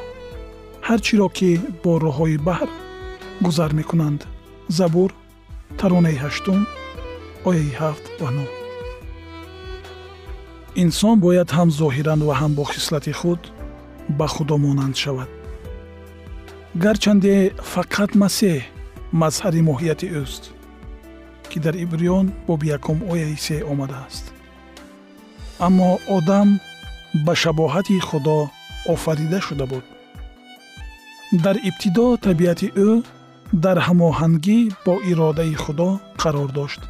ҳар 0.86 0.98
чиро 1.06 1.28
ки 1.38 1.50
бо 1.82 1.92
роҳҳои 2.04 2.36
баҳр 2.48 2.70
гузар 3.46 3.70
мекунанд. 3.80 4.20
Забур 4.78 5.10
таронаи 5.78 6.16
ҳаштум 6.24 6.60
ояи 7.48 7.70
ҳафт 7.80 8.04
ва 8.20 8.30
нӯ 8.36 8.46
инсон 10.84 11.14
бояд 11.24 11.48
ҳам 11.56 11.68
зоҳиран 11.80 12.20
ва 12.28 12.34
ҳам 12.40 12.52
бо 12.58 12.64
хислати 12.72 13.12
худ 13.20 13.40
ба 14.08 14.26
худо 14.34 14.56
монанд 14.64 14.96
шавад. 15.02 15.30
Гарчанде 16.82 17.34
фақат 17.72 18.10
масеҳ 18.22 18.58
мазҳари 19.20 19.60
моҳияти 19.68 20.08
ӯст 20.22 20.42
ки 21.50 21.58
дар 21.64 21.74
ибриён 21.84 22.26
боби 22.46 22.66
якум 22.76 22.98
ояи 23.12 23.36
се 23.46 23.56
омадааст. 23.72 24.24
Аммо 25.66 25.90
одам 26.16 26.48
ба 27.24 27.32
шабоҳати 27.42 27.96
худо 28.08 28.38
офарида 28.94 29.40
шуда 29.46 29.66
буд. 29.72 29.84
Дар 31.44 31.56
ибтидо 31.68 32.06
табиати 32.26 32.68
ӯ 32.88 32.90
дар 33.64 33.78
ҳамоҳангӣ 33.86 34.58
бо 34.84 34.94
иродаи 35.10 35.54
худо 35.64 35.88
қарор 36.22 36.50
дошт. 36.58 36.80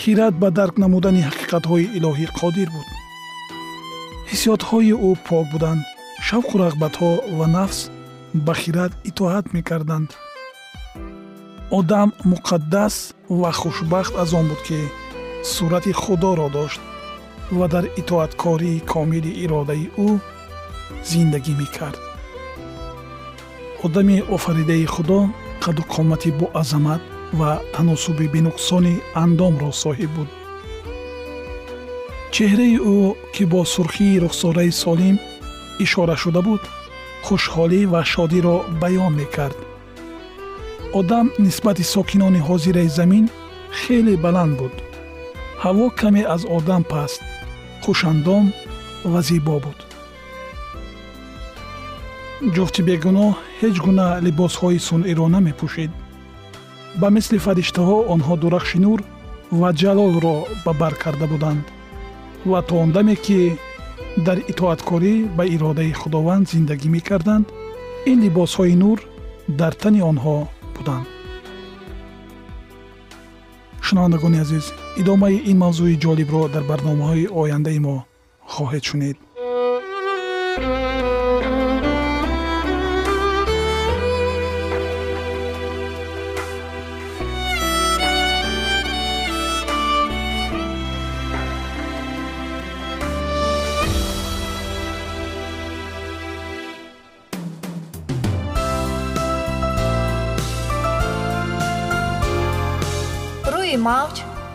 Хират 0.00 0.34
ба 0.42 0.48
дарк 0.58 0.74
намудани 0.82 1.22
ҳақиқатҳои 1.28 1.90
илоҳӣ 1.96 2.26
қодир 2.40 2.68
буд. 2.74 2.88
Ҳиссиётҳои 4.30 4.92
ӯ 5.08 5.10
пок 5.26 5.46
буданд 5.52 5.82
шавқу 6.28 6.54
рағбатҳо 6.62 7.10
ва 7.38 7.46
нафс 7.56 7.78
ба 8.46 8.54
хират 8.60 8.92
итоат 9.10 9.46
мекарданд. 9.56 10.10
одам 11.78 12.08
муқаддас 12.32 12.94
ва 13.40 13.50
хушбахт 13.60 14.14
аз 14.22 14.30
он 14.38 14.46
буд 14.50 14.60
ки 14.66 14.80
сурати 15.52 15.92
худоро 16.02 16.48
дошт 16.56 16.80
ва 17.58 17.66
дар 17.72 17.84
итоаткории 18.00 18.84
комили 18.92 19.32
иродаи 19.44 19.86
ӯ 20.06 20.08
зиндагӣ 21.10 21.54
мекард. 21.60 22.00
одами 23.84 24.16
офаридаи 24.36 24.86
худо 24.94 25.18
қаду 25.64 25.82
қомати 25.94 26.30
боазамат 26.40 27.02
ва 27.38 27.50
таносуби 27.74 28.26
бенуқсони 28.34 28.94
андомро 29.24 29.70
соҳиб 29.82 30.10
буд. 30.16 30.28
чеҳраи 32.34 32.76
ӯ 32.94 32.98
ки 33.34 33.44
бо 33.52 33.60
сурхии 33.74 34.20
рухсораи 34.24 34.72
солим 34.82 35.16
ишора 35.84 36.16
шуда 36.22 36.42
буд 36.46 36.62
хушҳолӣ 37.26 37.80
ва 37.92 38.00
шодиро 38.12 38.56
баён 38.80 39.12
мекард. 39.20 39.58
одам 40.98 41.26
нисбати 41.44 41.84
сокинони 41.94 42.40
ҳозираи 42.48 42.88
замин 42.98 43.24
хеле 43.80 44.14
баланд 44.24 44.52
буд. 44.60 44.74
ҳаво 45.62 45.86
каме 46.00 46.22
аз 46.34 46.42
одам 46.56 46.82
паст 46.92 47.20
хушандом 47.84 48.44
ва 49.12 49.20
зебо 49.28 49.56
буд. 49.64 49.78
ҷуфти 52.54 52.80
бегуноҳ 52.88 53.30
ҳеҷ 53.60 53.76
гуна 53.84 54.08
либосҳои 54.24 54.84
сунъиро 54.88 55.26
намепӯшед 55.34 55.92
ба 57.00 57.08
мисли 57.16 57.38
фариштаҳо 57.46 57.96
онҳо 58.14 58.34
дурахши 58.42 58.78
нур 58.84 59.00
ва 59.60 59.70
ҷалолро 59.80 60.36
ба 60.64 60.72
бар 60.80 60.94
карда 61.02 61.26
буданд 61.32 61.64
ва 62.50 62.60
то 62.66 62.74
он 62.82 62.90
даме 62.96 63.16
ки 63.24 63.38
дар 64.26 64.38
итоаткорӣ 64.52 65.14
ба 65.36 65.44
иродаи 65.54 65.92
худованд 66.00 66.44
зиндагӣ 66.52 66.88
мекарданд. 66.96 67.46
Ин 68.10 68.18
либосҳои 68.24 68.74
нур 68.82 68.98
дар 69.60 69.72
тани 69.82 70.00
онҳо 70.10 70.36
буданд. 70.76 71.06
Шунавандагони 73.86 74.38
азиз 74.44 74.66
идомаи 75.00 75.36
ин 75.50 75.56
мавзӯи 75.64 76.00
ҷолибро 76.04 76.42
дар 76.54 76.64
барномаҳои 76.70 77.30
ояндаи 77.40 77.78
мо 77.86 77.96
хоҳед 78.52 78.84
шунид 78.90 79.16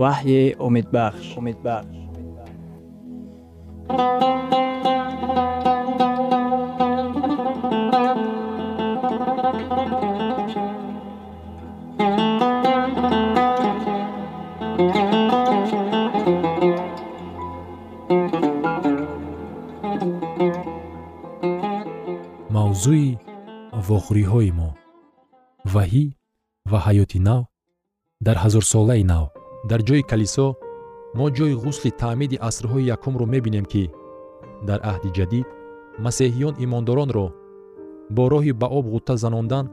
ваҳйи 0.00 0.42
умедбахш 0.66 1.26
умедбахш 1.40 1.96
мавзӯи 22.54 23.08
вохӯриҳои 23.86 24.50
мо. 24.58 24.70
Ваҳӣ 25.72 26.04
ва 26.70 26.78
ҳаёти 26.86 27.18
нав 27.28 27.42
дар 28.26 28.36
ҳазорсолаи 28.42 29.04
нав 29.12 29.26
дар 29.64 29.80
ҷойи 29.88 30.02
калисо 30.10 30.46
мо 31.18 31.26
ҷойи 31.36 31.58
ғусли 31.64 31.90
таъмиди 32.02 32.40
асрҳои 32.48 32.88
якумро 32.96 33.26
мебинем 33.34 33.66
ки 33.72 33.84
дар 34.68 34.80
аҳди 34.90 35.10
ҷадид 35.18 35.46
масеҳиён 36.04 36.54
имондоронро 36.64 37.26
бо 38.16 38.24
роҳи 38.32 38.52
ба 38.60 38.66
об 38.78 38.84
ғутта 38.94 39.14
занондан 39.22 39.64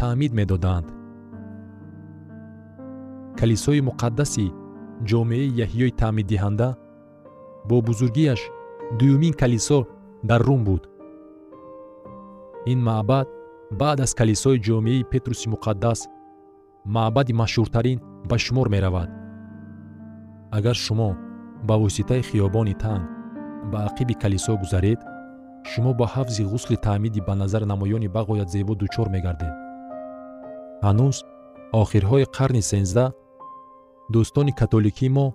таъмид 0.00 0.32
медоданд. 0.40 0.86
Калисои 3.40 3.80
муқаддаси 3.88 4.46
ҷомеаи 5.08 5.54
яҳиёи 5.64 5.96
таъмиддиҳанда 6.00 6.68
бо 7.68 7.76
бузургиаш 7.86 8.40
дуюмин 8.98 9.34
калисо 9.40 9.78
дар 10.28 10.40
рум 10.46 10.64
буд. 10.68 10.82
Ин 12.72 12.78
маъбад 12.88 13.28
баъд 13.80 13.98
аз 14.04 14.12
калисои 14.20 14.62
ҷомеаи 14.66 15.08
петруси 15.12 15.46
муқаддас 15.54 16.00
маъбади 16.96 17.32
машҳуртарин 17.42 17.98
ба 18.28 18.36
шумор 18.44 18.68
меравад 18.74 19.23
агар 20.50 20.74
шумо 20.74 21.10
ба 21.68 21.74
воситаи 21.82 22.22
хиёбони 22.28 22.74
танг 22.82 23.04
ба 23.70 23.78
ақиби 23.88 24.14
калисо 24.22 24.56
гузаред 24.62 25.00
шумо 25.70 25.90
ба 25.94 26.06
ҳафзи 26.14 26.42
ғусли 26.52 26.76
таъмиди 26.86 27.20
ба 27.20 27.34
назар 27.34 27.62
намоёни 27.72 28.08
бағоят 28.16 28.48
зебо 28.54 28.74
дучор 28.74 29.08
мегардед. 29.14 29.54
Ҳанӯз 30.84 31.16
охирҳои 31.80 32.24
қарни 32.36 32.62
сенздаҳ 32.70 33.10
дӯстони 34.12 34.52
католикии 34.60 35.14
мо 35.16 35.26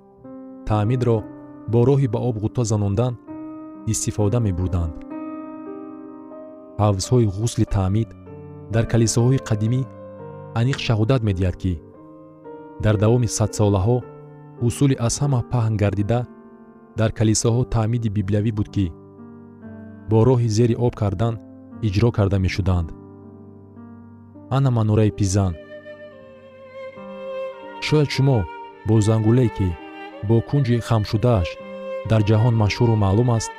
таъмидро 0.70 1.18
бо 1.72 1.80
роҳи 1.90 2.08
ба 2.14 2.20
об 2.30 2.36
ғутта 2.44 2.64
занондан 2.72 3.14
истифода 3.92 4.40
мебурданд. 4.40 4.94
Ҳавзҳои 6.84 7.32
ғусли 7.38 7.66
таъмид 7.76 8.10
дар 8.74 8.86
калисоҳои 8.92 9.40
қадимӣ 9.50 9.82
аниқ 10.60 10.78
шаҳодат 10.86 11.22
медиҳад 11.28 11.56
ки 11.62 11.74
дар 12.84 12.96
давоми 13.04 13.28
садсолаҳо 13.38 13.98
усули 14.68 14.96
аз 15.08 15.16
ҳама 15.22 15.40
паҳн 15.52 15.74
гардида 15.82 16.20
дар 17.00 17.12
калисоҳо 17.18 17.64
таъмиди 17.76 18.10
библиявӣ 18.18 18.52
буд 18.58 18.70
ки 18.76 18.86
бо 20.10 20.18
роҳи 20.28 20.50
зери 20.58 20.76
об 20.86 20.94
кардан 21.02 21.36
иҷро 21.88 22.10
карда 22.18 22.38
мешуданд. 22.46 22.90
Ана 24.58 24.70
манораи 24.78 25.12
пизан. 25.20 25.54
Шояд 27.88 28.10
шумо 28.16 28.40
бо 28.88 28.96
зангулае 29.08 29.50
ки 29.58 29.70
бо 30.28 30.36
кунҷи 30.50 30.84
хамшудааш 30.88 31.50
дар 32.10 32.22
ҷаҳон 32.30 32.56
машҳуру 32.64 32.96
маълум 33.04 33.30
аст 33.38 33.52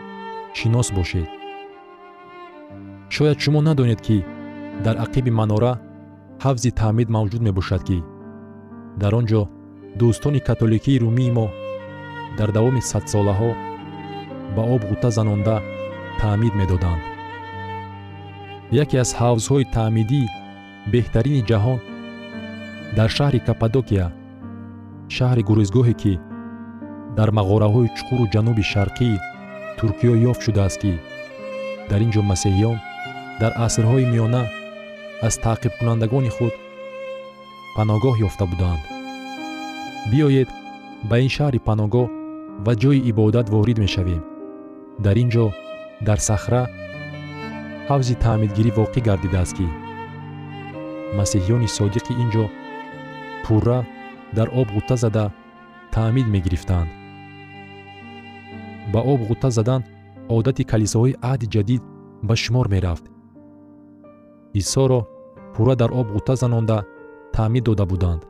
шинос 0.59 0.89
бошед. 0.99 1.29
Шояд 3.15 3.39
шумо 3.43 3.61
надонед 3.69 4.01
ки 4.07 4.19
дар 4.85 4.97
ақиби 5.05 5.33
манора 5.41 5.73
ҳафзи 6.45 6.71
таъмид 6.81 7.09
мавҷуд 7.17 7.43
мебошад 7.49 7.83
ки 7.89 7.99
дар 9.01 9.13
он 9.19 9.25
ҷо 9.31 9.43
дӯстони 9.99 10.41
католикии 10.49 11.01
румии 11.03 11.35
мо 11.37 11.47
дар 12.39 12.51
давоми 12.57 12.83
садсолаҳо 12.91 13.51
ба 14.55 14.63
об 14.75 14.83
ғутта 14.91 15.09
занонда 15.17 15.57
таъмид 16.21 16.55
медоданд. 16.61 17.03
Яке 18.83 18.97
аз 19.05 19.11
ҳавзҳои 19.21 19.71
таъмидии 19.77 20.33
беҳтарини 20.93 21.47
ҷаҳон 21.51 21.79
дар 22.97 23.11
шаҳри 23.17 23.41
каппадокия 23.47 24.07
шаҳри 25.17 25.43
гурезгоҳе 25.49 25.95
ки 26.03 26.15
дар 27.19 27.29
мағораҳои 27.39 27.93
чуқуру 27.97 28.25
ҷануби 28.35 28.65
шарқии 28.73 29.23
туркиё 29.79 30.15
ёфт 30.31 30.41
шудааст 30.47 30.79
ки 30.83 30.93
дар 31.91 32.01
ин 32.05 32.11
ҷо 32.15 32.23
масеҳиён 32.31 32.77
дар 33.41 33.53
асрҳои 33.67 34.11
миёна 34.13 34.43
аз 35.27 35.35
таъқибкунандагони 35.45 36.31
худ 36.37 36.55
паноҳгоҳ 37.77 38.15
ёфта 38.29 38.45
буданд 38.53 38.83
биёед 40.09 40.49
ба 41.09 41.17
ин 41.25 41.31
шаҳри 41.37 41.61
паноҳгоҳ 41.69 42.09
ва 42.65 42.73
ҷойи 42.83 43.05
ибодат 43.11 43.47
ворид 43.55 43.79
мешавем. 43.85 44.23
Дар 45.05 45.17
ин 45.23 45.29
ҷо 45.35 45.47
дар 46.07 46.19
сахра 46.29 46.63
ҳавзи 47.91 48.15
таъмидгирӣ 48.25 48.71
воқеъ 48.79 49.01
гардидааст 49.09 49.55
ки 49.59 49.67
масеҳиёни 51.19 51.69
содиқи 51.77 52.13
ин 52.23 52.29
ҷо 52.35 52.45
пурра 53.45 53.79
дар 54.37 54.49
об 54.61 54.69
ғутта 54.77 54.97
зада 55.03 55.25
таъмид 55.95 56.27
мегирифтанд 56.35 56.91
ба 58.93 59.01
об 59.13 59.21
ғутта 59.29 59.49
задан 59.57 59.81
одати 60.37 60.63
калисоҳои 60.73 61.19
аҳди 61.31 61.47
ҷадид 61.55 61.83
ба 62.29 62.35
шумор 62.43 62.67
мерафт. 62.75 63.05
Исоро 64.61 65.01
пурра 65.55 65.75
дар 65.83 65.91
об 66.01 66.09
ғутта 66.15 66.35
занонда 66.43 66.79
таъмид 67.37 67.65
дода 67.69 67.85
буданд 67.93 68.30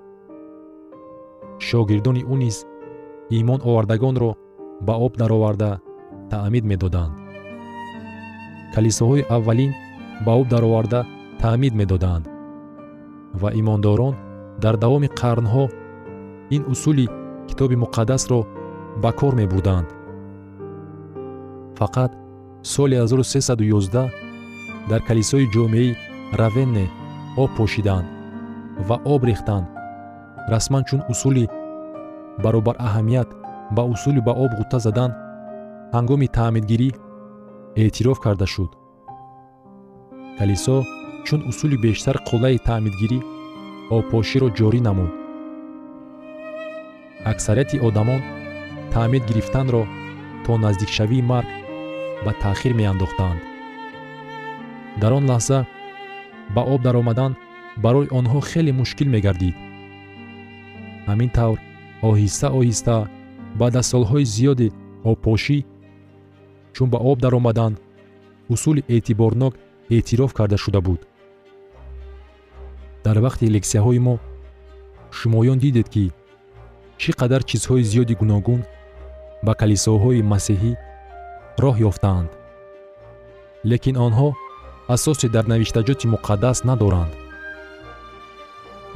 шогирдони 1.66 2.22
ӯ 2.32 2.34
низ 2.42 2.56
имон 3.38 3.60
овардагонро 3.68 4.30
ба 4.86 4.94
об 5.04 5.12
дароварда 5.20 5.70
таъмид 6.30 6.64
медоданд. 6.70 7.12
Калисоҳои 8.74 9.28
аввалин 9.36 9.72
ба 10.24 10.32
об 10.40 10.46
дароварда 10.52 11.00
таъмид 11.42 11.74
медоданд 11.80 12.24
ва 13.40 13.48
имондорон 13.60 14.14
дар 14.62 14.74
давоми 14.84 15.08
қарнҳо 15.20 15.64
ин 16.56 16.62
усули 16.72 17.06
китоби 17.48 17.76
муқаддасро 17.84 18.40
ба 19.02 19.10
кор 19.20 19.32
мебурданд 19.40 19.88
фақат 21.78 22.10
соли 22.72 22.96
1311 22.96 24.10
дар 24.90 25.00
калисои 25.08 25.50
ҷомеаи 25.54 25.96
равенне 26.40 26.86
об 27.42 27.50
пошиданд 27.56 28.06
ва 28.88 28.96
об 29.12 29.22
рехтанд 29.30 29.66
расман 30.48 30.84
чун 30.88 31.00
усули 31.12 31.44
баробараҳамият 32.42 33.28
ба 33.76 33.82
усули 33.92 34.20
ба 34.26 34.32
об 34.44 34.52
ғутта 34.58 34.78
задан 34.86 35.10
ҳангоми 35.94 36.28
таъмидгирӣ 36.36 36.90
эътироф 37.82 38.18
карда 38.24 38.46
шуд. 38.54 38.70
Калисо 40.38 40.76
чун 41.26 41.40
усули 41.50 41.76
бештар 41.86 42.16
қуллаи 42.28 42.58
таъмидгирӣ 42.68 43.18
обпоширо 43.96 44.48
ҷорӣ 44.58 44.80
намуд. 44.88 45.12
Аксарияти 47.32 47.76
одамон 47.88 48.20
таъмид 48.92 49.24
гирифтанро 49.28 49.82
то 50.44 50.52
наздикшавии 50.64 51.22
марг 51.32 51.50
ба 52.24 52.32
таъхир 52.42 52.72
меандохтанд 52.80 53.40
дар 55.00 55.12
он 55.18 55.24
лаҳза 55.30 55.58
ба 56.54 56.62
об 56.74 56.80
даромадан 56.86 57.32
барои 57.84 58.12
онҳо 58.18 58.40
хеле 58.50 58.72
мушкил 58.80 59.08
мегардид 59.14 59.56
ҳамин 61.08 61.30
тавр 61.38 61.58
оҳиста 62.08 62.48
оҳиста 62.58 62.96
баъд 63.60 63.74
аз 63.80 63.86
солҳои 63.92 64.30
зиёди 64.34 64.68
обпошӣ 65.10 65.58
чун 66.74 66.88
ба 66.92 66.98
об 67.10 67.18
даромаданд 67.24 67.76
усули 68.52 68.82
эътиборнок 68.94 69.54
эътироф 69.94 70.32
карда 70.38 70.56
шуда 70.64 70.80
буд. 70.86 71.00
Дар 73.04 73.16
вақти 73.26 73.52
лексияҳои 73.56 74.00
мо 74.06 74.14
шумоён 75.18 75.58
дидед 75.64 75.88
ки 75.94 76.04
чӣ 77.00 77.10
қадар 77.20 77.42
чизҳои 77.50 77.88
зиёди 77.90 78.14
гуногун 78.20 78.60
ба 79.46 79.52
калисоҳои 79.60 80.26
масеҳӣ 80.32 80.72
роҳ 81.62 81.76
ёфтаанд. 81.90 82.30
Лекин 83.70 83.96
онҳо 84.06 84.28
асосе 84.94 85.28
дар 85.34 85.44
навиштаҷоти 85.52 86.06
муқаддас 86.14 86.58
надоранд. 86.68 87.12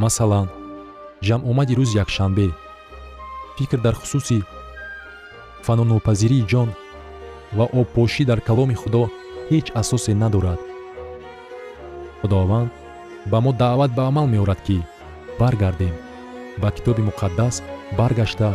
Масалан 0.03 0.47
ҷамъомади 1.27 1.75
рӯзи 1.79 1.99
якшанбе. 2.05 2.47
Фикр 3.57 3.79
дар 3.87 3.95
хусуси 4.01 4.39
фанонопазирии 5.67 6.47
ҷон 6.51 6.69
ва 7.57 7.65
обпошӣ 7.81 8.23
дар 8.31 8.41
каломи 8.49 8.77
худо 8.83 9.03
ҳеҷ 9.51 9.67
асосе 9.81 10.13
надорад. 10.23 10.61
Худованд 12.21 12.71
ба 13.31 13.39
мо 13.45 13.51
даъват 13.63 13.91
ба 13.99 14.03
амал 14.11 14.27
меорад 14.35 14.61
ки 14.67 14.79
баргардем. 15.41 15.95
Ба 16.63 16.69
китоби 16.77 17.03
муқаддас 17.09 17.55
баргашта 17.99 18.51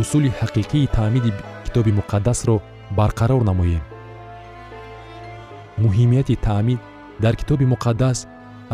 усули 0.00 0.30
ҳақиқии 0.40 0.90
таъмиди 0.96 1.30
китоби 1.64 1.92
муқаддасро 1.98 2.56
барқарор 2.98 3.42
намоем. 3.50 3.84
Муҳимияти 5.82 6.34
таъмид 6.46 6.80
дар 7.22 7.34
китоби 7.40 7.66
муқаддас 7.72 8.18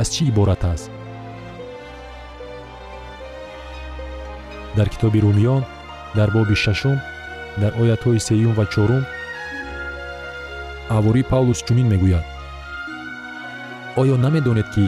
аз 0.00 0.06
чӣ 0.14 0.22
иборат 0.30 0.62
аст 0.72 0.90
дар 4.76 4.88
китоби 4.88 5.20
румиён 5.20 5.62
дар 6.16 6.28
боби 6.30 6.54
шашум 6.64 6.98
дар 7.60 7.72
оятҳои 7.82 8.24
сеюм 8.28 8.52
ва 8.58 8.64
чорум 8.72 9.04
авори 10.96 11.22
павлус 11.32 11.60
чунин 11.66 11.86
мегӯяд. 11.92 12.26
Оё 14.00 14.16
намедонед 14.24 14.68
ки 14.74 14.84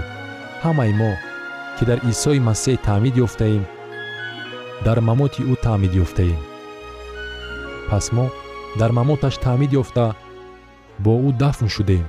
ҳамаи 0.65 0.93
мо 1.01 1.13
ки 1.77 1.85
дар 1.89 1.99
исои 2.11 2.41
масеҳ 2.49 2.77
таъмид 2.87 3.15
ёфтаем 3.27 3.65
дар 4.87 4.99
мамоти 5.09 5.43
ӯ 5.53 5.55
таъмид 5.65 5.93
ёфтаем. 6.05 6.41
Пас 7.89 8.07
мо 8.17 8.27
дар 8.81 8.91
мамоташ 8.99 9.35
таъмид 9.45 9.73
ёфта 9.81 10.07
бо 11.05 11.13
ӯ 11.29 11.31
дафн 11.43 11.69
шудем. 11.77 12.05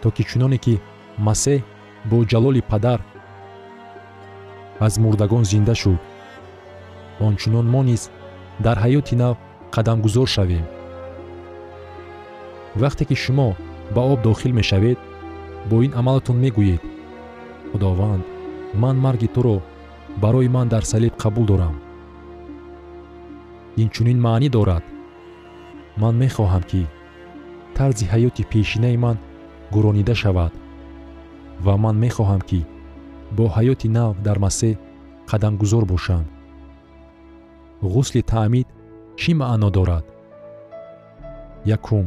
То 0.00 0.08
ки 0.14 0.22
чуноне 0.30 0.58
ки 0.64 0.74
масеҳ 1.26 1.60
бо 2.10 2.16
ҷалоли 2.30 2.62
падар 2.70 3.00
аз 4.80 4.98
мурдагон 4.98 5.44
зинда 5.44 5.74
шуд. 5.74 6.00
Ончунон 7.20 7.66
мо 7.74 7.82
низ 7.82 8.10
дар 8.64 8.76
ҳаёти 8.84 9.14
нав 9.22 9.36
қадамгузор 9.74 10.28
шавем. 10.34 10.66
Вақте 12.80 13.04
ки 13.08 13.14
шумо 13.14 13.48
ба 13.94 14.02
об 14.12 14.22
дохил 14.22 14.52
мешавед 14.52 14.98
бо 15.68 15.76
ин 15.86 15.92
амалатон 15.98 16.36
мегӯед. 16.44 16.82
Худованд 17.70 18.24
ман 18.74 18.96
марги 19.04 19.28
туро 19.34 19.56
барои 20.22 20.48
ман 20.48 20.68
дар 20.68 20.84
салиб 20.84 21.14
қабул 21.22 21.46
дорам. 21.46 21.76
Инчунин 23.76 24.18
маънӣ 24.26 24.48
дорад. 24.56 24.84
Ман 25.96 26.14
мехоҳам 26.22 26.62
ки 26.70 26.82
тарзи 27.76 28.04
ҳаёти 28.12 28.42
пешинаи 28.52 28.96
ман 29.04 29.16
гуронида 29.74 30.14
шавад 30.22 30.52
ва 31.64 31.74
ман 31.84 31.96
мехоҳам 32.04 32.42
ки 32.48 32.60
бо 33.36 33.44
ҳаёти 33.56 33.88
нав 33.98 34.14
дар 34.26 34.38
масеҳ 34.44 34.74
қадамгузор 35.30 35.84
бошам 35.92 36.24
ғусли 37.82 38.22
таъмид 38.22 38.68
чӣ 39.20 39.30
маъно 39.40 39.68
дорад? 39.76 40.04
Якум 41.76 42.06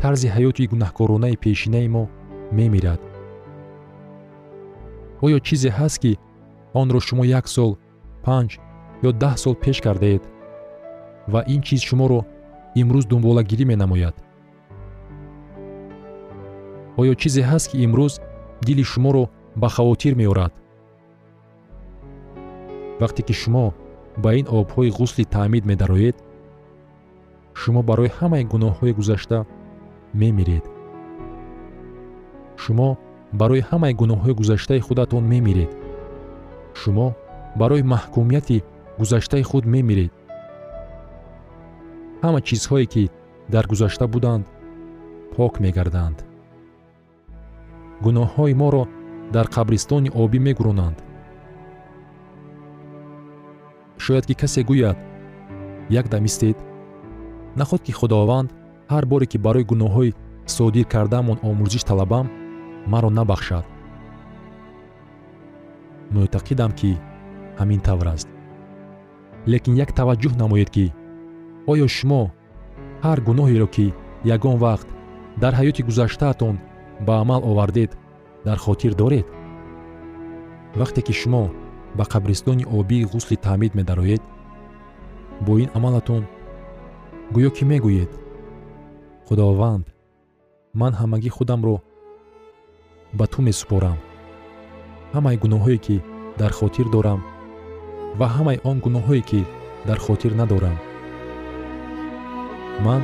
тарзи 0.00 0.28
ҳаёти 0.34 0.68
гунаҳкоронаи 0.72 1.40
пешинаи 1.44 1.88
мо 1.94 2.04
мемирад. 2.56 3.00
Оё 5.24 5.38
чизе 5.46 5.70
ҳаст 5.78 5.98
ки 6.02 6.12
онро 6.80 7.00
шумо 7.06 7.24
як 7.38 7.46
сол 7.54 7.72
панҷ 8.24 8.50
ё 9.08 9.10
даҳ 9.22 9.34
сол 9.42 9.54
пеш 9.62 9.78
кардаед? 9.86 10.22
Ва 11.32 11.40
ин 11.54 11.60
чиз 11.66 11.80
шуморо 11.88 12.20
имрӯз 12.80 13.04
дунболагирӣ 13.10 13.64
менамояд? 13.72 14.16
Оё 17.00 17.12
чизе 17.20 17.42
ҳаст 17.50 17.66
ки 17.70 17.76
имрӯз 17.86 18.14
дили 18.66 18.84
шуморо 18.92 19.24
ба 19.56 19.68
хавотир 19.68 20.14
меорад. 20.14 20.52
Вақте 23.00 23.22
ки 23.26 23.32
шумо 23.32 23.66
ба 24.22 24.30
ин 24.38 24.46
обҳои 24.58 24.94
ғусли 24.98 25.24
таъмид 25.34 25.64
медароед 25.70 26.16
шумо 27.60 27.80
барои 27.90 28.10
ҳамаи 28.18 28.44
гуноҳҳои 28.52 28.92
гузашта 28.98 29.38
мемиред. 30.20 30.64
Шумо 32.62 32.88
барои 33.40 33.62
ҳамаи 33.70 33.94
гуноҳҳои 34.00 34.38
гузаштаи 34.40 34.84
худатон 34.86 35.24
мемиред. 35.32 35.70
Шумо 36.80 37.08
барои 37.60 37.82
маҳкумияти 37.92 38.64
гузаштаи 39.00 39.42
худ 39.50 39.64
мемиред. 39.74 40.12
Ҳама 42.22 42.40
чизҳое 42.48 42.86
ки 42.92 43.02
дар 43.54 43.64
гузашта 43.72 44.04
буданд 44.14 44.44
пок 45.36 45.54
мегарданд. 45.64 46.18
Гуноҳҳои 48.04 48.54
моро 48.62 48.84
дар 49.32 49.46
қабристони 49.46 50.10
обӣ 50.22 50.38
мегуронанд. 50.38 50.98
Шояд 53.98 54.26
ки 54.26 54.34
касе 54.34 54.62
гӯяд 54.62 54.98
як 55.90 56.08
дам 56.08 56.24
истед 56.24 56.56
наход 57.56 57.82
ки 57.82 57.92
худованд 57.92 58.50
ҳар 58.92 59.04
боре 59.06 59.26
ки 59.26 59.38
барои 59.38 59.64
гуноҳҳои 59.70 60.14
содир 60.46 60.84
кардаамон 60.84 61.38
омӯзиш 61.48 61.82
талабам 61.84 62.26
маро 62.86 63.10
набахшад. 63.10 63.64
Мӯътақидам 66.14 66.72
ки 66.78 66.90
ҳамин 67.58 67.80
тавр 67.80 68.06
аст. 68.14 68.28
Лекин 69.52 69.74
як 69.84 69.90
таваҷҷӯҳ 69.98 70.34
намоед 70.42 70.70
ки 70.70 70.86
оё 71.72 71.86
шумо 71.96 72.22
ҳар 73.04 73.18
гуноҳеро 73.28 73.68
ки 73.74 73.86
ягон 74.34 74.56
вақт 74.64 74.88
дар 75.42 75.52
ҳаёти 75.58 75.82
гузаштаатон 75.88 76.56
ба 77.06 77.14
амал 77.22 77.42
овардед 77.50 77.90
дар 78.44 78.58
хотир 78.58 78.94
доред? 78.94 79.26
Вақте 80.74 81.02
ки 81.02 81.12
шумо 81.12 81.50
ба 81.94 82.04
қабристони 82.04 82.64
обии 82.66 83.04
ғусли 83.04 83.36
таъмид 83.36 83.74
медароед 83.74 84.22
бо 85.40 85.58
ин 85.58 85.70
амалатон 85.74 86.24
гӯё 87.32 87.50
ки 87.50 87.64
мегӯед? 87.64 88.10
Худованд 89.26 89.86
ман 90.74 90.92
ҳамагӣ 91.00 91.30
худамро 91.36 91.76
ба 93.18 93.26
ту 93.26 93.42
месупорам. 93.42 93.98
Ҳамаи 95.14 95.40
гуноҳҳое 95.42 95.78
ки 95.86 95.96
дар 96.38 96.52
хотир 96.58 96.86
дорам 96.94 97.20
ва 98.18 98.26
ҳамаи 98.36 98.58
он 98.70 98.76
гуноҳҳое 98.84 99.22
ки 99.30 99.40
дар 99.88 99.98
хотир 100.06 100.32
надорам. 100.40 100.76
Ман 102.84 103.02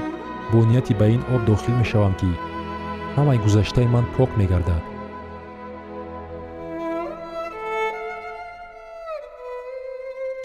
бо 0.53 0.59
нияти 0.69 0.95
ба 1.01 1.07
ин 1.17 1.23
об 1.35 1.43
дохил 1.49 1.77
мешавам 1.79 2.15
ки 2.21 2.31
ҳамаи 3.17 3.43
гузаштаи 3.45 3.87
ман 3.95 4.05
пок 4.17 4.31
мегардад 4.41 4.83